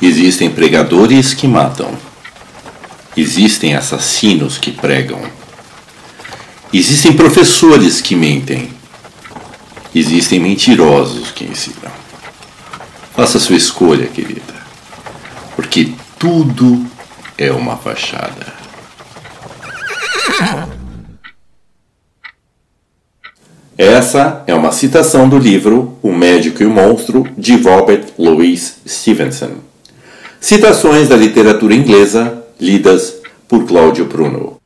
Existem 0.00 0.50
pregadores 0.50 1.34
que 1.34 1.46
matam. 1.46 1.90
Existem 3.16 3.74
assassinos 3.74 4.58
que 4.58 4.72
pregam. 4.72 5.20
Existem 6.72 7.12
professores 7.12 8.00
que 8.00 8.16
mentem. 8.16 8.70
Existem 9.94 10.40
mentirosos 10.40 11.30
que 11.30 11.44
ensinam. 11.44 11.92
Faça 13.14 13.38
sua 13.38 13.56
escolha, 13.56 14.08
querida. 14.08 14.54
Porque 15.54 15.92
tudo 16.18 16.84
é 17.38 17.52
uma 17.52 17.76
fachada. 17.76 18.52
Essa 23.78 24.42
é 24.46 24.54
uma 24.54 24.72
citação 24.72 25.28
do 25.28 25.38
livro 25.38 25.98
O 26.02 26.12
Médico 26.12 26.62
e 26.62 26.66
o 26.66 26.70
Monstro, 26.70 27.28
de 27.36 27.56
Robert 27.56 28.06
Louis 28.18 28.78
Stevenson. 28.86 29.73
Citações 30.44 31.08
da 31.08 31.16
literatura 31.16 31.74
inglesa 31.74 32.44
lidas 32.60 33.14
por 33.48 33.64
Cláudio 33.64 34.04
Pruno. 34.04 34.58